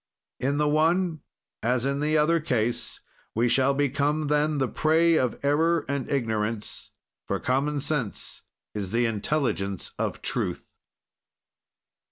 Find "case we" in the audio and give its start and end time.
2.39-3.47